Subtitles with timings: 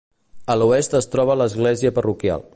[0.53, 2.49] A l'oest es troba l'església parroquial.